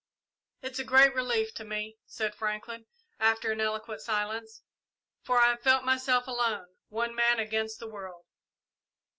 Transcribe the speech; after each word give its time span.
"It 0.63 0.71
is 0.71 0.79
a 0.79 0.83
great 0.83 1.13
relief 1.13 1.53
to 1.53 1.63
me," 1.63 1.99
said 2.07 2.33
Franklin, 2.33 2.87
after 3.19 3.51
an 3.51 3.61
eloquent 3.61 4.01
silence, 4.01 4.63
"for 5.21 5.37
I 5.39 5.49
have 5.51 5.61
felt 5.61 5.85
myself 5.85 6.25
alone 6.25 6.69
one 6.89 7.13
man 7.13 7.39
against 7.39 7.77
the 7.79 7.87
world." 7.87 8.25